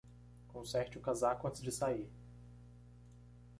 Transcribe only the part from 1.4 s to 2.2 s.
antes de sair.